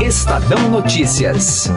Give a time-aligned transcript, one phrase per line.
[0.00, 1.70] Estadão Notícias.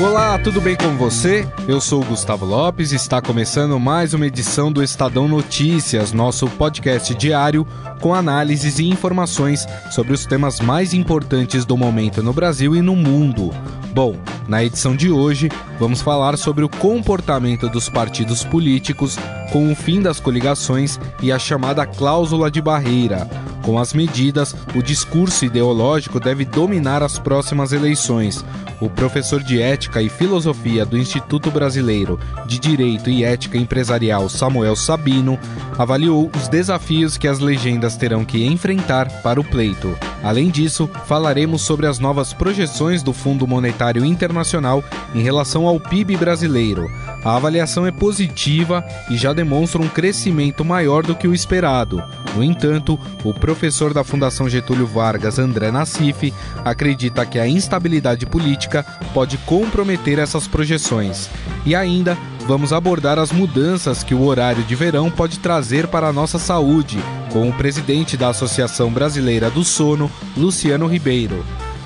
[0.00, 1.48] Olá, tudo bem com você?
[1.66, 6.46] Eu sou o Gustavo Lopes e está começando mais uma edição do Estadão Notícias, nosso
[6.48, 7.66] podcast diário
[8.00, 12.94] com análises e informações sobre os temas mais importantes do momento no Brasil e no
[12.94, 13.50] mundo.
[13.92, 14.16] Bom,
[14.46, 15.48] na edição de hoje,
[15.78, 19.18] vamos falar sobre o comportamento dos partidos políticos
[19.50, 23.28] com o fim das coligações e a chamada cláusula de barreira.
[23.62, 28.44] Com as medidas, o discurso ideológico deve dominar as próximas eleições.
[28.80, 34.74] O professor de Ética e Filosofia do Instituto Brasileiro de Direito e Ética Empresarial, Samuel
[34.74, 35.38] Sabino,
[35.78, 39.96] avaliou os desafios que as legendas terão que enfrentar para o pleito.
[40.22, 44.84] Além disso, falaremos sobre as novas projeções do Fundo Monetário Internacional
[45.14, 46.90] em relação ao PIB brasileiro.
[47.24, 52.02] A avaliação é positiva e já demonstra um crescimento maior do que o esperado.
[52.34, 56.32] No entanto, o professor da Fundação Getúlio Vargas, André Nassif,
[56.64, 58.84] acredita que a instabilidade política
[59.14, 61.28] pode comprometer essas projeções.
[61.64, 66.12] E ainda, vamos abordar as mudanças que o horário de verão pode trazer para a
[66.12, 66.98] nossa saúde,
[67.32, 71.44] com o presidente da Associação Brasileira do Sono, Luciano Ribeiro.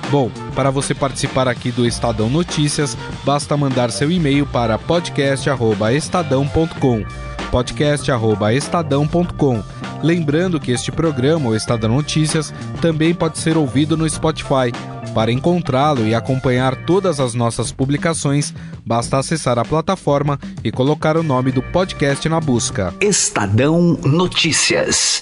[0.09, 7.03] Bom, para você participar aqui do Estadão Notícias, basta mandar seu e-mail para podcast@estadão.com.
[7.51, 9.63] podcast@estadão.com.
[10.01, 14.71] Lembrando que este programa, o Estadão Notícias, também pode ser ouvido no Spotify.
[15.13, 18.53] Para encontrá-lo e acompanhar todas as nossas publicações,
[18.85, 22.93] basta acessar a plataforma e colocar o nome do podcast na busca.
[23.01, 25.19] Estadão Notícias.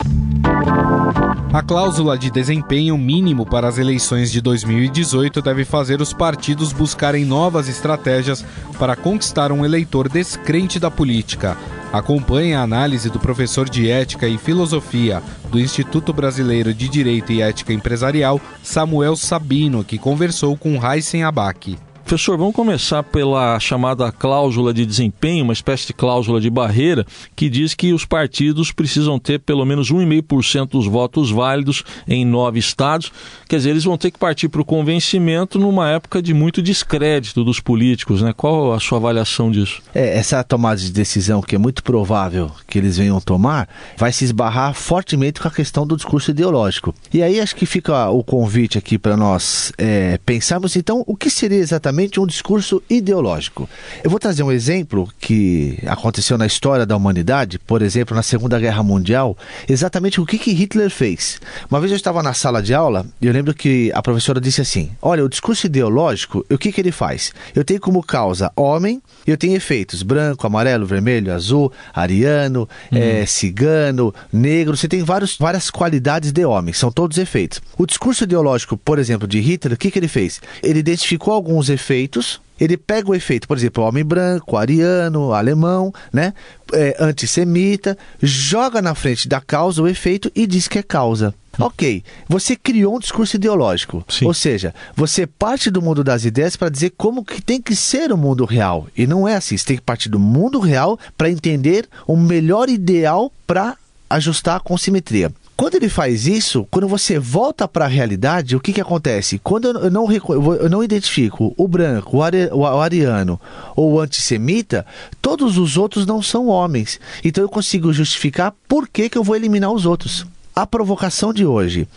[1.55, 7.23] A cláusula de desempenho mínimo para as eleições de 2018 deve fazer os partidos buscarem
[7.23, 8.43] novas estratégias
[8.77, 11.55] para conquistar um eleitor descrente da política.
[11.93, 17.41] Acompanhe a análise do professor de Ética e Filosofia do Instituto Brasileiro de Direito e
[17.41, 21.77] Ética Empresarial, Samuel Sabino, que conversou com Heisen Abac.
[22.05, 27.03] Professor, vamos começar pela chamada cláusula de desempenho, uma espécie de cláusula de barreira,
[27.35, 32.59] que diz que os partidos precisam ter pelo menos 1,5% dos votos válidos em nove
[32.59, 33.11] estados.
[33.49, 37.43] Quer dizer, eles vão ter que partir para o convencimento numa época de muito descrédito
[37.43, 38.33] dos políticos, né?
[38.37, 39.81] Qual a sua avaliação disso?
[39.95, 43.67] É, essa tomada de decisão, que é muito provável que eles venham tomar,
[43.97, 46.93] vai se esbarrar fortemente com a questão do discurso ideológico.
[47.11, 51.31] E aí acho que fica o convite aqui para nós é, pensarmos, então, o que
[51.31, 53.69] seria exatamente um discurso ideológico.
[54.03, 58.59] Eu vou trazer um exemplo que aconteceu na história da humanidade, por exemplo, na Segunda
[58.59, 61.39] Guerra Mundial, exatamente o que, que Hitler fez.
[61.69, 64.61] Uma vez eu estava na sala de aula e eu lembro que a professora disse
[64.61, 67.31] assim: Olha, o discurso ideológico, o que, que ele faz?
[67.55, 72.97] Eu tenho como causa homem, eu tenho efeitos branco, amarelo, vermelho, azul, ariano, uhum.
[72.97, 74.75] é, cigano, negro.
[74.75, 77.61] Você tem vários, várias qualidades de homem, são todos efeitos.
[77.77, 80.41] O discurso ideológico, por exemplo, de Hitler, o que, que ele fez?
[80.61, 82.41] Ele identificou alguns efeitos efeitos.
[82.57, 86.33] Ele pega o efeito, por exemplo, homem branco, ariano, alemão, né?
[86.71, 91.33] É, antissemita, joga na frente da causa o efeito e diz que é causa.
[91.59, 94.25] Ok, você criou um discurso ideológico, Sim.
[94.25, 98.11] ou seja, você parte do mundo das ideias para dizer como que tem que ser
[98.11, 98.87] o mundo real.
[98.95, 102.67] E não é assim, você tem que partir do mundo real para entender o melhor
[102.69, 103.77] ideal para
[104.09, 105.31] ajustar com simetria.
[105.57, 109.39] Quando ele faz isso, quando você volta para a realidade, o que, que acontece?
[109.39, 113.39] Quando eu não, eu não identifico o branco, o, o ariano
[113.73, 114.85] ou o antissemita,
[115.21, 116.99] todos os outros não são homens.
[117.23, 120.25] Então eu consigo justificar por que, que eu vou eliminar os outros.
[120.53, 121.87] A provocação de hoje.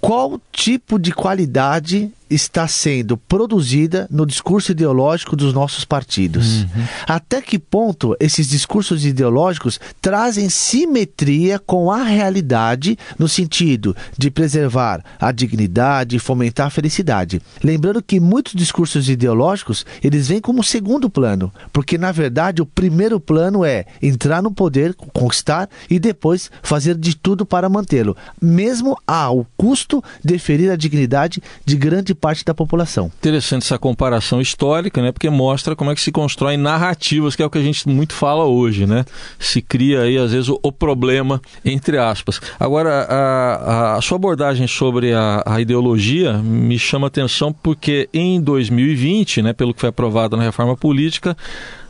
[0.00, 6.62] Qual tipo de qualidade está sendo produzida no discurso ideológico dos nossos partidos.
[6.62, 6.84] Uhum.
[7.06, 15.04] Até que ponto esses discursos ideológicos trazem simetria com a realidade no sentido de preservar
[15.20, 17.40] a dignidade e fomentar a felicidade.
[17.62, 23.20] Lembrando que muitos discursos ideológicos, eles vêm como segundo plano, porque na verdade o primeiro
[23.20, 29.46] plano é entrar no poder, conquistar e depois fazer de tudo para mantê-lo, mesmo ao
[29.56, 33.10] custo de ferir a dignidade de grande parte da população.
[33.18, 35.10] Interessante essa comparação histórica, né?
[35.10, 38.12] Porque mostra como é que se constrói narrativas, que é o que a gente muito
[38.14, 39.04] fala hoje, né?
[39.40, 42.40] Se cria aí, às vezes, o, o problema, entre aspas.
[42.60, 49.42] Agora, a, a, sua abordagem sobre a, a ideologia me chama atenção porque em 2020,
[49.42, 51.36] né, pelo que foi aprovado na reforma política,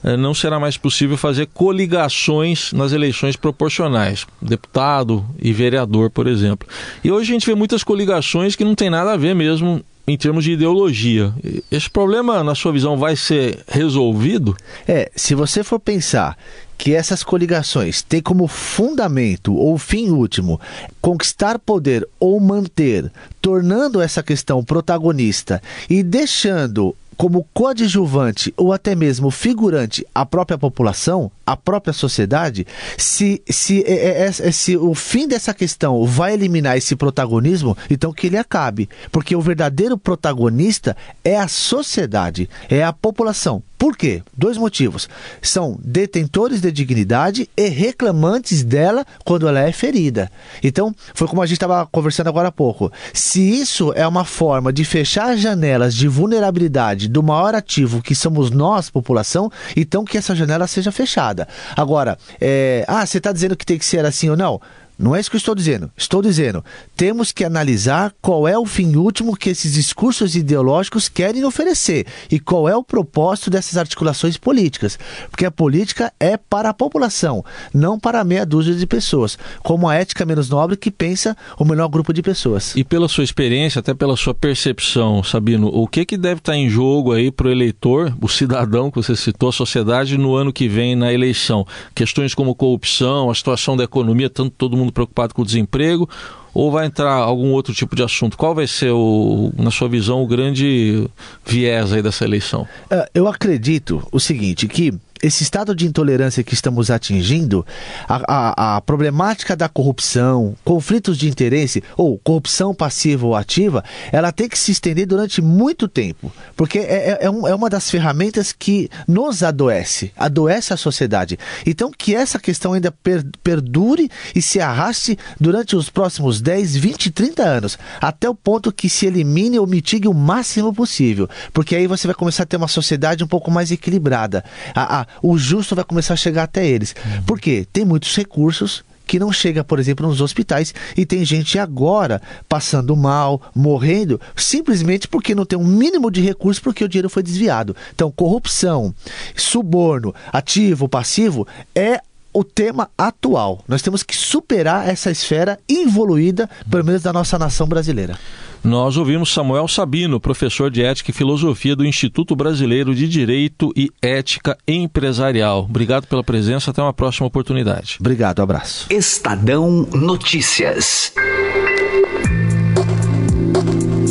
[0.03, 6.67] eh, não será mais possível fazer coligações nas eleições proporcionais, deputado e vereador, por exemplo.
[7.05, 10.17] E hoje a gente vê muitas coligações que não tem nada a ver mesmo em
[10.17, 11.33] termos de ideologia.
[11.71, 14.55] Esse problema, na sua visão, vai ser resolvido?
[14.87, 16.37] É, se você for pensar
[16.77, 20.61] que essas coligações têm como fundamento ou fim último
[21.01, 23.11] conquistar poder ou manter,
[23.41, 31.31] tornando essa questão protagonista e deixando como coadjuvante ou até mesmo figurante a própria população,
[31.47, 32.67] a própria sociedade,
[32.99, 38.13] se, se, é, é, é, se o fim dessa questão vai eliminar esse protagonismo, então
[38.13, 38.89] que ele acabe.
[39.13, 43.63] Porque o verdadeiro protagonista é a sociedade, é a população.
[43.83, 44.23] Por quê?
[44.33, 45.09] Dois motivos.
[45.43, 50.31] São detentores de dignidade e reclamantes dela quando ela é ferida.
[50.63, 52.93] Então, foi como a gente estava conversando agora há pouco.
[53.13, 58.15] Se isso é uma forma de fechar as janelas de vulnerabilidade do maior ativo que
[58.15, 61.49] somos nós, população, então que essa janela seja fechada.
[61.75, 62.85] Agora, é...
[62.87, 64.61] ah, você está dizendo que tem que ser assim ou não?
[65.03, 65.91] Não é isso que eu estou dizendo.
[65.97, 66.65] Estou dizendo,
[66.97, 72.39] temos que analisar qual é o fim último que esses discursos ideológicos querem oferecer e
[72.39, 74.97] qual é o propósito dessas articulações políticas.
[75.29, 77.45] Porque a política é para a população,
[77.75, 81.89] não para meia dúzia de pessoas, como a ética menos nobre que pensa o menor
[81.89, 82.73] grupo de pessoas.
[82.77, 86.71] E pela sua experiência, até pela sua percepção, Sabino, o que, que deve estar em
[86.71, 90.69] jogo aí para o eleitor, o cidadão que você citou, a sociedade, no ano que
[90.69, 91.67] vem na eleição?
[91.93, 96.09] Questões como corrupção, a situação da economia, tanto todo mundo preocupado com o desemprego
[96.55, 98.37] ou vai entrar algum outro tipo de assunto?
[98.37, 101.09] Qual vai ser, o, na sua visão, o grande
[101.45, 102.67] viés aí dessa eleição?
[102.91, 104.93] É, eu acredito o seguinte, que
[105.23, 107.65] esse estado de intolerância que estamos atingindo,
[108.09, 114.33] a, a, a, problemática da corrupção, conflitos de interesse, ou corrupção passiva ou ativa, ela
[114.33, 116.33] tem que se estender durante muito tempo.
[116.57, 121.39] Porque é, é, é, é uma das ferramentas que nos adoece, adoece a sociedade.
[121.65, 127.11] Então, que essa questão ainda per, perdure e se arraste durante os próximos 10, 20,
[127.13, 131.29] 30 anos, até o ponto que se elimine ou mitigue o máximo possível.
[131.53, 134.45] Porque aí você vai começar a ter uma sociedade um pouco mais equilibrada.
[134.75, 136.95] A, a, o justo vai começar a chegar até eles.
[137.05, 137.23] Uhum.
[137.23, 137.67] Por quê?
[137.73, 142.97] Tem muitos recursos que não chega, por exemplo, nos hospitais e tem gente agora passando
[142.97, 147.77] mal, morrendo, simplesmente porque não tem um mínimo de recursos porque o dinheiro foi desviado.
[147.95, 148.95] Então, corrupção,
[149.37, 152.01] suborno, ativo, passivo é
[152.33, 153.63] o tema atual.
[153.69, 158.19] Nós temos que superar essa esfera involuída, pelo menos da nossa nação brasileira.
[158.65, 163.91] Nós ouvimos Samuel Sabino, professor de Ética e Filosofia do Instituto Brasileiro de Direito e
[164.01, 165.65] Ética Empresarial.
[165.69, 167.97] Obrigado pela presença, até uma próxima oportunidade.
[167.99, 168.87] Obrigado, um abraço.
[168.89, 171.13] Estadão Notícias.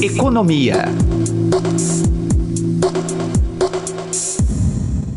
[0.02, 0.84] Economia.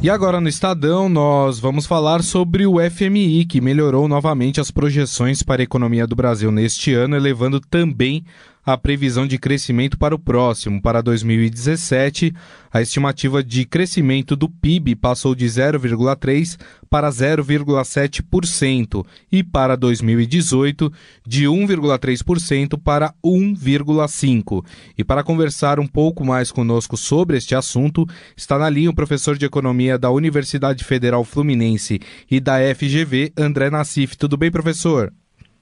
[0.01, 5.43] E agora no Estadão nós vamos falar sobre o FMI, que melhorou novamente as projeções
[5.43, 8.23] para a economia do Brasil neste ano, elevando também
[8.65, 10.81] a previsão de crescimento para o próximo.
[10.81, 12.33] Para 2017,
[12.73, 16.59] a estimativa de crescimento do PIB passou de 0,3%
[16.89, 20.93] para 0,7% e para 2018,
[21.27, 24.65] de 1,3% para 1,5%.
[24.97, 28.07] E para conversar um pouco mais conosco sobre este assunto,
[28.37, 32.01] está na linha o professor de Economia da Universidade Federal Fluminense
[32.31, 34.17] e da FGV, André Nassif.
[34.17, 35.13] Tudo bem, professor?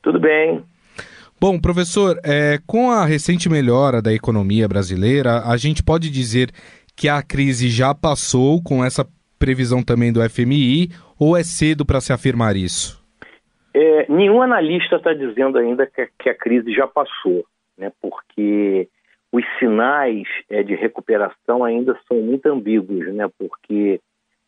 [0.02, 0.71] Tudo bem.
[1.42, 6.52] Bom, professor, é, com a recente melhora da economia brasileira, a gente pode dizer
[6.96, 9.04] que a crise já passou com essa
[9.40, 13.02] previsão também do FMI ou é cedo para se afirmar isso?
[13.74, 17.44] É, nenhum analista está dizendo ainda que, que, a crise já passou,
[17.76, 17.90] né?
[18.00, 18.88] porque
[19.32, 23.28] os sinais é, de recuperação ainda são muito ambíguos, né?
[23.36, 24.00] porque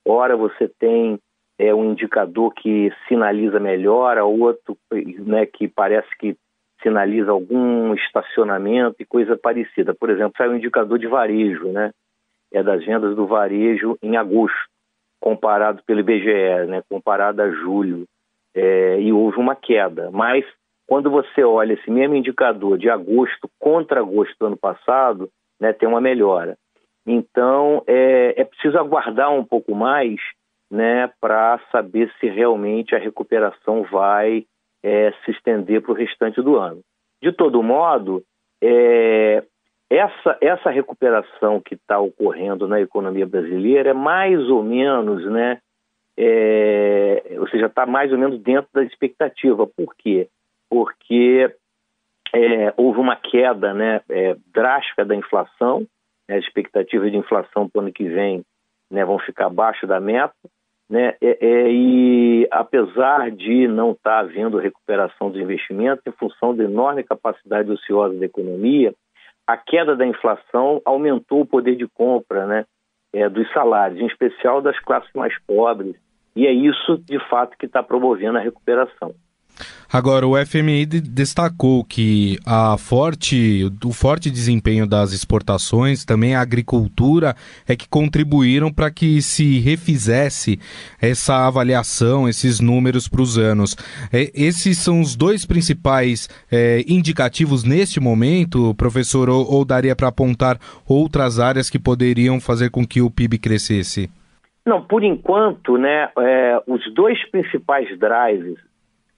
[0.07, 1.19] ora você tem
[1.59, 4.79] é, um indicador que sinaliza melhora, outro
[5.27, 6.37] né, que parece que
[6.85, 9.95] sinaliza algum estacionamento e coisa parecida.
[9.95, 11.91] Por exemplo, sai um indicador de varejo, né?
[12.53, 14.69] É das vendas do varejo em agosto,
[15.19, 16.83] comparado pelo IBGE, né?
[16.89, 18.05] Comparado a julho,
[18.55, 20.11] é, e houve uma queda.
[20.13, 20.45] Mas
[20.87, 25.73] quando você olha esse mesmo indicador de agosto contra agosto do ano passado, né?
[25.73, 26.57] Tem uma melhora.
[27.07, 30.21] Então é, é preciso aguardar um pouco mais,
[30.71, 31.11] né?
[31.19, 34.45] Para saber se realmente a recuperação vai
[34.85, 36.83] é, se estender para o restante do ano.
[37.23, 38.23] De todo modo,
[38.63, 39.43] é,
[39.89, 45.59] essa, essa recuperação que está ocorrendo na economia brasileira é mais ou menos, né?
[46.17, 49.67] É, ou seja, está mais ou menos dentro da expectativa.
[49.67, 50.29] Por quê?
[50.69, 51.51] Porque
[52.35, 55.87] é, houve uma queda né, é, drástica da inflação,
[56.29, 58.45] né, as expectativas de inflação para o ano que vem
[58.91, 60.35] né, vão ficar abaixo da meta,
[60.89, 61.15] né?
[61.21, 66.65] É, é, e apesar de não estar tá havendo recuperação dos investimentos, em função da
[66.65, 68.95] enorme capacidade ociosa da economia,
[69.47, 72.65] a queda da inflação aumentou o poder de compra né,
[73.13, 75.97] é, dos salários, em especial das classes mais pobres,
[76.37, 79.15] e é isso, de fato, que está promovendo a recuperação.
[79.93, 87.37] Agora, o FMI destacou que a forte, o forte desempenho das exportações, também a agricultura,
[87.69, 90.59] é que contribuíram para que se refizesse
[91.01, 93.77] essa avaliação, esses números para os anos.
[94.13, 100.09] É, esses são os dois principais é, indicativos neste momento, professor, ou, ou daria para
[100.09, 100.59] apontar
[100.89, 104.11] outras áreas que poderiam fazer com que o PIB crescesse?
[104.67, 108.59] Não, por enquanto, né, é, os dois principais drives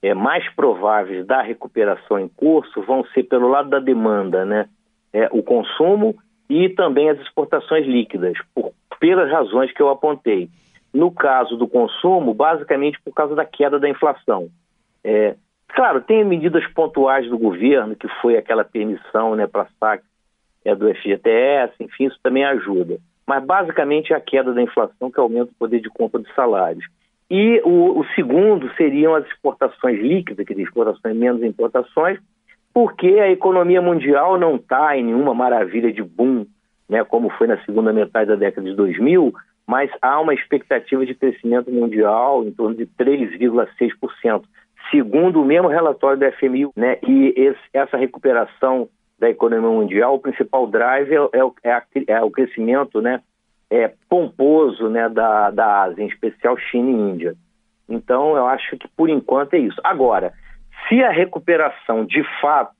[0.02, 4.68] é, mais prováveis da recuperação em curso vão ser pelo lado da demanda, né?
[5.12, 6.16] É, o consumo
[6.48, 10.48] e também as exportações líquidas, por, pelas razões que eu apontei.
[10.92, 14.48] No caso do consumo, basicamente por causa da queda da inflação.
[15.02, 15.36] É,
[15.68, 20.04] claro, tem medidas pontuais do governo, que foi aquela permissão né, para saque
[20.64, 22.98] é, do FGTS, enfim, isso também ajuda.
[23.26, 26.84] Mas basicamente é a queda da inflação que aumenta o poder de compra de salários.
[27.30, 32.18] E o, o segundo seriam as exportações líquidas, que exportações menos importações,
[32.72, 36.46] porque a economia mundial não está em nenhuma maravilha de boom,
[36.88, 39.32] né, como foi na segunda metade da década de 2000,
[39.66, 44.42] mas há uma expectativa de crescimento mundial em torno de 3,6%,
[44.90, 46.68] segundo o mesmo relatório do FMI.
[46.76, 51.18] Né, e esse, essa recuperação da economia mundial, o principal drive é,
[51.64, 53.20] é, é, é o crescimento né,
[53.70, 57.34] é, pomposo né, da, da Ásia, em especial China e Índia.
[57.88, 59.80] Então, eu acho que por enquanto é isso.
[59.82, 60.32] Agora,
[60.88, 62.74] se a recuperação de fato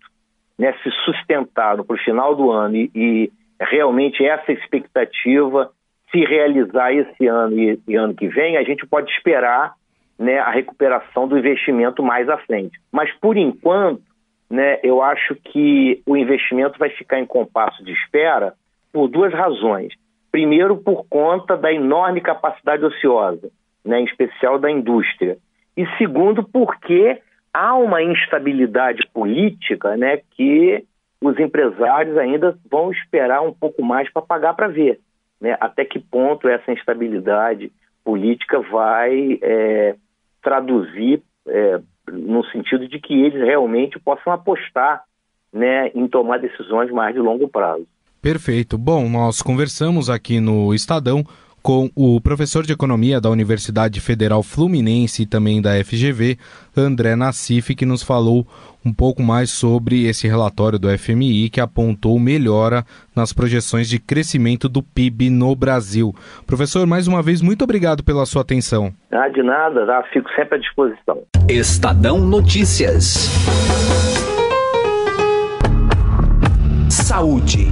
[0.59, 5.71] né, se sustentar para o final do ano e, e, realmente essa expectativa
[6.11, 9.75] se realizar esse ano e, e, ano que vem, a gente pode esperar
[10.19, 12.79] né, a recuperação do investimento mais à frente.
[12.93, 14.03] Mas, por enquanto,
[14.49, 18.55] né, eu acho que o investimento vai ficar em compasso de espera
[18.93, 19.93] por duas razões.
[20.37, 23.49] Primeiro, por conta da enorme capacidade ociosa,
[23.83, 25.39] né, em especial da indústria.
[25.75, 27.23] E segundo, porque
[27.55, 30.85] há uma instabilidade política né, que
[31.23, 35.01] os empresários ainda vão esperar um pouco mais para pagar para ver.
[35.41, 37.73] Né, até que ponto essa instabilidade
[38.05, 39.95] política vai é,
[40.43, 41.81] traduzir é,
[42.13, 45.03] no sentido de que eles realmente possam apostar
[45.51, 47.87] né, em tomar decisões mais de longo prazo.
[48.27, 48.77] Perfeito.
[48.77, 51.23] Bom, nós conversamos aqui no Estadão
[51.63, 56.37] com o professor de economia da Universidade Federal Fluminense e também da FGV,
[56.77, 58.45] André Nassif, que nos falou
[58.85, 62.83] um pouco mais sobre esse relatório do FMI que apontou melhora
[63.15, 66.13] nas projeções de crescimento do PIB no Brasil.
[66.49, 68.93] Professor, mais uma vez, muito obrigado pela sua atenção.
[69.13, 70.03] Ah, de nada, tá?
[70.13, 71.23] fico sempre à disposição.
[71.49, 73.31] Estadão Notícias.
[76.91, 77.69] Saúde.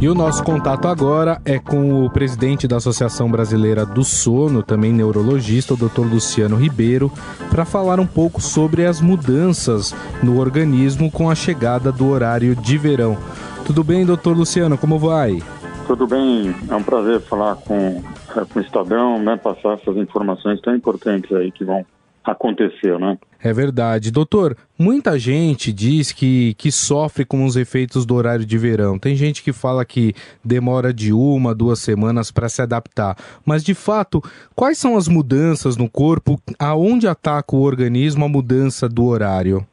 [0.00, 4.94] E o nosso contato agora é com o presidente da Associação Brasileira do Sono, também
[4.94, 6.10] neurologista, o Dr.
[6.10, 7.12] Luciano Ribeiro,
[7.50, 12.78] para falar um pouco sobre as mudanças no organismo com a chegada do horário de
[12.78, 13.18] verão.
[13.66, 14.78] Tudo bem, doutor Luciano?
[14.78, 15.42] Como vai?
[15.86, 18.02] Tudo bem, é um prazer falar com,
[18.32, 21.84] com o Estadão, né, passar essas informações tão importantes aí que vão
[22.30, 23.18] aconteceu, né?
[23.42, 24.10] É verdade.
[24.10, 28.98] Doutor, muita gente diz que, que sofre com os efeitos do horário de verão.
[28.98, 30.12] Tem gente que fala que
[30.44, 33.16] demora de uma, duas semanas para se adaptar.
[33.44, 34.22] Mas, de fato,
[34.54, 36.38] quais são as mudanças no corpo?
[36.58, 39.66] Aonde ataca o organismo a mudança do horário?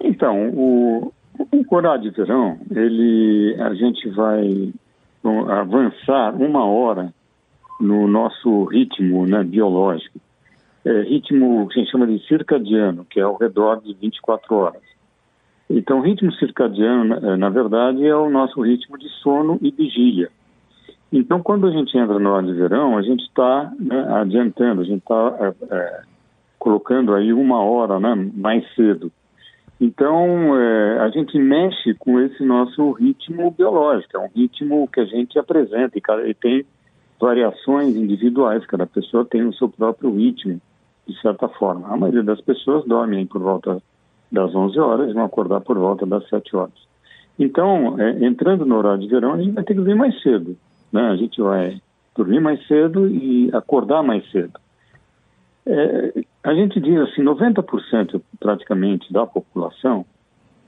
[0.00, 4.72] Então, o, o horário de verão, ele, a gente vai
[5.48, 7.12] avançar uma hora
[7.80, 10.20] no nosso ritmo né, biológico
[10.84, 14.82] é, ritmo que a gente chama de circadiano, que é ao redor de 24 horas.
[15.70, 20.30] Então, o ritmo circadiano, é, na verdade, é o nosso ritmo de sono e vigília.
[21.12, 24.84] Então, quando a gente entra no hora de verão, a gente está né, adiantando, a
[24.84, 26.02] gente está é, é,
[26.58, 29.12] colocando aí uma hora né, mais cedo.
[29.80, 35.04] Então, é, a gente mexe com esse nosso ritmo biológico, é um ritmo que a
[35.04, 36.64] gente apresenta e, e tem
[37.20, 40.60] variações individuais, cada pessoa tem o seu próprio ritmo
[41.06, 41.88] de certa forma.
[41.88, 43.82] A maioria das pessoas dormem por volta
[44.30, 46.92] das 11 horas e vão acordar por volta das 7 horas.
[47.38, 50.56] Então, é, entrando no horário de verão, a gente vai ter que dormir mais cedo.
[50.92, 51.02] Né?
[51.02, 51.80] A gente vai
[52.16, 54.52] dormir mais cedo e acordar mais cedo.
[55.66, 60.04] É, a gente diz assim, 90% praticamente da população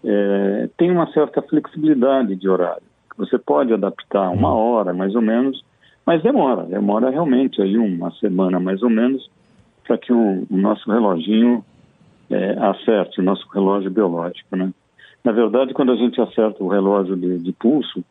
[0.05, 2.83] é, tem uma certa flexibilidade de horário.
[3.17, 4.59] Você pode adaptar uma uhum.
[4.59, 5.65] hora, mais ou menos,
[6.07, 9.29] mas demora, demora realmente aí uma semana mais ou menos
[9.87, 11.65] para que o, o, nosso reloginho
[12.31, 14.73] é, acerte, o nosso relógio biológico, né?
[15.23, 18.05] Na verdade, quando a gente acerta o relógio de, de pulso,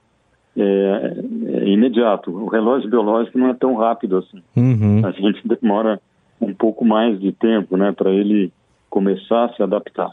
[0.55, 2.31] é, é, imediato.
[2.31, 4.41] O relógio biológico não é tão rápido assim.
[4.55, 5.05] Uhum.
[5.05, 5.99] A gente demora
[6.39, 8.51] um pouco mais de tempo, né, para ele
[8.89, 10.11] começar a se adaptar.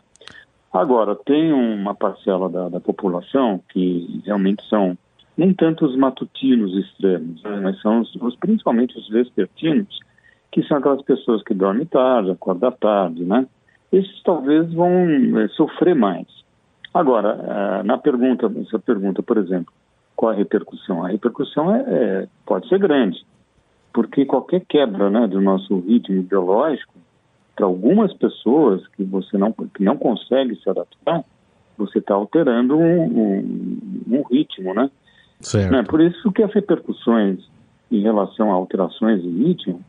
[0.72, 4.96] Agora, tem uma parcela da, da população que realmente são
[5.36, 9.98] nem tanto os matutinos extremos, né, mas são os, os, principalmente os vespertinos,
[10.50, 13.46] que são aquelas pessoas que dormem tarde, acordam tarde, né?
[13.92, 16.26] Esses talvez vão é, sofrer mais.
[16.92, 19.72] Agora, eh, na pergunta, essa pergunta, por exemplo,
[20.16, 21.04] qual a repercussão?
[21.04, 23.24] A repercussão é, é, pode ser grande,
[23.92, 26.94] porque qualquer quebra né, do nosso ritmo biológico,
[27.54, 31.24] para algumas pessoas que você não, que não consegue se adaptar,
[31.76, 33.78] você está alterando um, um,
[34.08, 34.90] um, ritmo, né?
[35.40, 35.72] Certo.
[35.72, 35.82] Né?
[35.82, 37.38] Por isso que as repercussões
[37.90, 39.80] em relação a alterações de ritmo,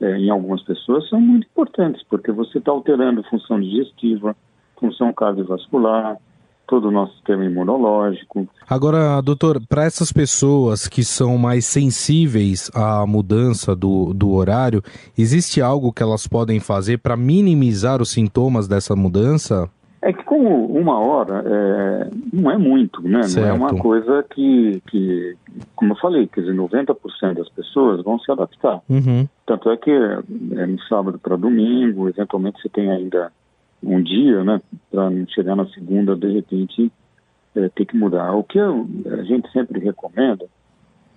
[0.00, 4.36] é, em algumas pessoas, são muito importantes, porque você está alterando função digestiva,
[4.76, 6.18] função cardiovascular,
[6.66, 8.48] todo o nosso sistema imunológico.
[8.68, 14.82] Agora, doutor, para essas pessoas que são mais sensíveis à mudança do, do horário,
[15.16, 19.70] existe algo que elas podem fazer para minimizar os sintomas dessa mudança?
[20.04, 23.22] É que como uma hora é, não é muito, né?
[23.22, 23.46] Certo.
[23.46, 25.34] Não é uma coisa que, que,
[25.74, 28.82] como eu falei, quer dizer, 90% das pessoas vão se adaptar.
[28.86, 29.26] Uhum.
[29.46, 33.32] Tanto é que é no sábado para domingo, eventualmente você tem ainda
[33.82, 36.92] um dia, né, para não chegar na segunda, de repente,
[37.56, 38.32] é, ter que mudar.
[38.34, 40.44] O que eu, a gente sempre recomenda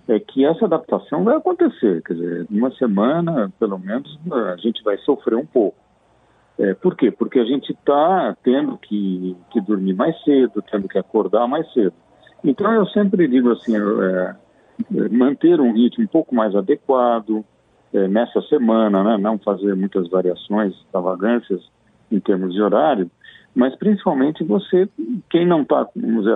[0.08, 4.96] é que essa adaptação vai acontecer, quer dizer, uma semana, pelo menos, a gente vai
[4.98, 5.76] sofrer um pouco.
[6.58, 7.10] É, por quê?
[7.10, 11.92] Porque a gente está tendo que, que dormir mais cedo, tendo que acordar mais cedo.
[12.42, 14.34] Então, eu sempre digo assim, é,
[14.96, 17.44] é manter um ritmo um pouco mais adequado
[17.92, 19.16] é, nessa semana, né?
[19.16, 21.62] não fazer muitas variações, extravagâncias,
[22.10, 23.10] em termos de horário,
[23.54, 24.88] mas principalmente você,
[25.30, 25.86] quem não está,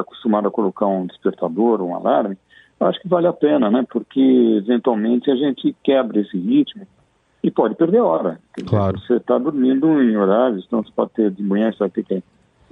[0.00, 2.36] acostumado a colocar um despertador, um alarme,
[2.80, 3.84] acho que vale a pena, né?
[3.90, 4.20] Porque
[4.58, 6.86] eventualmente a gente quebra esse ritmo
[7.42, 8.38] e pode perder hora.
[8.66, 8.98] Claro.
[9.00, 12.22] Você está dormindo em horários, então você pode ter de manhã, você vai ter que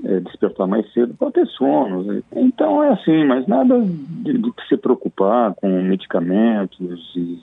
[0.05, 2.23] é, despertar mais cedo, pode ter sono.
[2.35, 7.43] Então é assim, mas nada de, de se preocupar com medicamentos e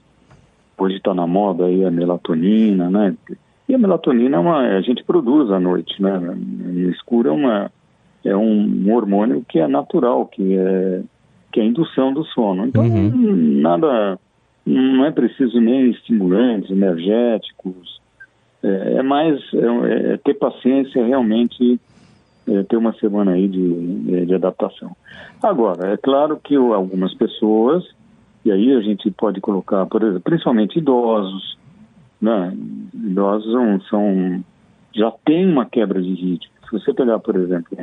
[0.78, 3.16] hoje está na moda aí a melatonina, né?
[3.68, 6.18] E a melatonina é uma, a gente produz à noite, né?
[6.18, 7.72] No escuro é, uma,
[8.24, 11.02] é um hormônio que é natural, que é,
[11.52, 12.66] que é a indução do sono.
[12.66, 13.62] Então, Uhum.
[13.62, 14.18] nada,
[14.67, 18.01] não é preciso nem estimulantes, energéticos.
[18.62, 21.80] É, é mais é, é ter paciência realmente
[22.47, 24.95] é, ter uma semana aí de, de adaptação.
[25.41, 27.86] Agora, é claro que algumas pessoas,
[28.43, 31.58] e aí a gente pode colocar, por exemplo, principalmente idosos,
[32.21, 32.56] né?
[32.93, 34.43] Idosos são, são,
[34.93, 36.51] já tem uma quebra de ritmo.
[36.65, 37.77] Se você pegar, por exemplo,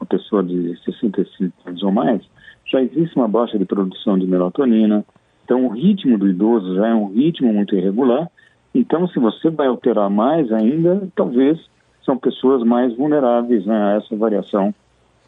[0.00, 2.22] uma pessoa de 65 anos ou mais,
[2.70, 5.04] já existe uma baixa de produção de melatonina.
[5.44, 8.28] Então, o ritmo do idoso já é um ritmo muito irregular.
[8.74, 11.58] Então, se você vai alterar mais ainda, talvez
[12.04, 14.74] são pessoas mais vulneráveis né, a essa variação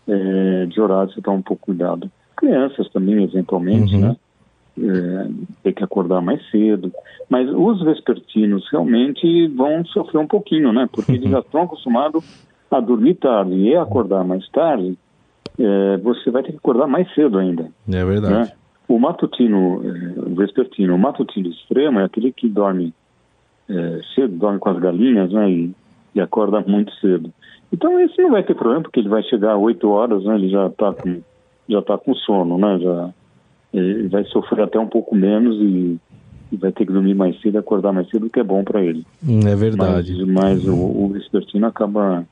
[0.09, 1.13] é, de horário.
[1.13, 2.11] Você toma um pouco cuidado.
[2.37, 4.01] Crianças também, eventualmente, Uhum.
[4.01, 4.17] né?
[4.79, 5.29] é,
[5.63, 6.93] ter que acordar mais cedo.
[7.29, 10.89] Mas os vespertinos realmente vão sofrer um pouquinho, né?
[10.93, 12.25] Porque eles já estão acostumados
[12.71, 14.99] a dormir tarde e acordar mais tarde,
[15.59, 17.71] é, você vai ter que acordar mais cedo ainda.
[17.89, 18.35] É verdade.
[18.35, 18.53] Né?
[18.87, 19.81] O matutino,
[20.17, 22.93] o vespertino, o matutino extremo é aquele que dorme
[23.69, 25.51] é, cedo, dorme com as galinhas, né?
[25.51, 25.75] E,
[26.15, 27.33] e acorda muito cedo.
[27.73, 30.35] Então esse não vai ter problema, porque ele vai chegar a 8 horas, né?
[30.35, 31.21] Ele já está com,
[31.69, 32.79] já tá com sono, né?
[32.79, 33.11] Já,
[33.73, 35.99] ele vai sofrer até um pouco menos e,
[36.53, 38.83] e, vai ter que dormir mais cedo, acordar mais cedo, o que é bom para
[38.83, 39.05] ele.
[39.27, 40.15] Hum, É verdade.
[40.25, 42.25] Mas, mas o, o vespertino acaba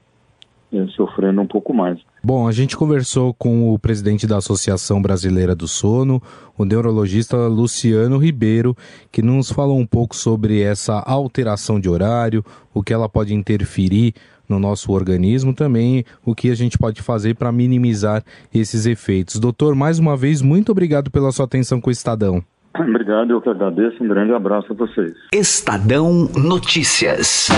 [0.96, 1.98] sofrendo um pouco mais.
[2.22, 6.22] Bom, a gente conversou com o presidente da Associação Brasileira do Sono,
[6.56, 8.76] o neurologista Luciano Ribeiro,
[9.10, 14.14] que nos falou um pouco sobre essa alteração de horário, o que ela pode interferir
[14.48, 18.22] no nosso organismo, também o que a gente pode fazer para minimizar
[18.54, 19.38] esses efeitos.
[19.38, 22.42] Doutor, mais uma vez, muito obrigado pela sua atenção com o Estadão.
[22.76, 24.02] Obrigado, eu que agradeço.
[24.02, 25.12] Um grande abraço a vocês.
[25.32, 27.48] Estadão Notícias.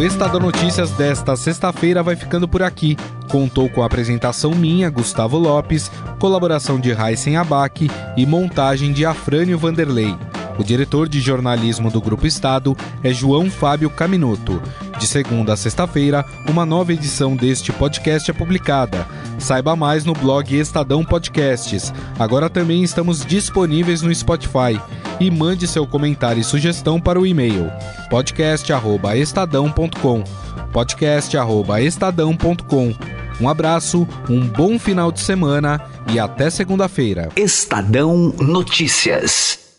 [0.00, 2.96] O Estadão Notícias desta sexta-feira vai ficando por aqui.
[3.28, 7.86] Contou com a apresentação minha, Gustavo Lopes, colaboração de Raíssen Abac
[8.16, 10.16] e montagem de Afrânio Vanderlei.
[10.60, 14.60] O diretor de jornalismo do Grupo Estado é João Fábio Caminoto.
[14.98, 19.08] De segunda a sexta-feira, uma nova edição deste podcast é publicada.
[19.38, 21.94] Saiba mais no blog Estadão Podcasts.
[22.18, 24.78] Agora também estamos disponíveis no Spotify.
[25.18, 27.72] E mande seu comentário e sugestão para o e-mail
[28.10, 30.22] podcast@estadão.com.
[30.74, 32.94] podcast@estadão.com
[33.40, 35.80] Um abraço, um bom final de semana
[36.12, 37.30] e até segunda-feira.
[37.34, 39.69] Estadão Notícias.